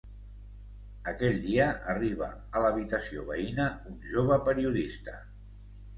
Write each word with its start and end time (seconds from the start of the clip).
Aquell 1.11 1.35
dia 1.43 1.67
arriba 1.93 2.31
a 2.37 2.63
l'habitació 2.63 3.27
veïna 3.31 3.67
un 3.93 4.03
jove 4.15 4.43
periodista. 4.49 5.19